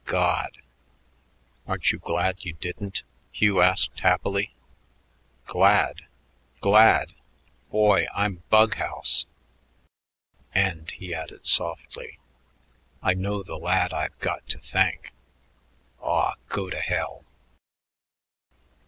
[0.05, 0.57] God!"
[1.67, 4.51] "Aren't you glad you didn't?" Hugh asked happily.
[5.45, 6.05] "Glad?
[6.59, 7.13] Glad?
[7.69, 9.27] Boy, I'm bug house.
[10.55, 12.17] And," he added softly,
[13.03, 15.11] "I know the lad I've got to thank."
[15.99, 17.23] "Aw, go to hell."